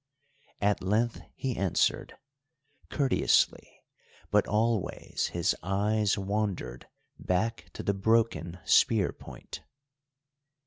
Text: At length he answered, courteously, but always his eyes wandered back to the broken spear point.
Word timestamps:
At 0.61 0.81
length 0.81 1.21
he 1.35 1.55
answered, 1.55 2.17
courteously, 2.89 3.83
but 4.31 4.47
always 4.47 5.27
his 5.27 5.55
eyes 5.61 6.17
wandered 6.17 6.87
back 7.19 7.69
to 7.73 7.83
the 7.83 7.93
broken 7.93 8.57
spear 8.65 9.11
point. 9.11 9.61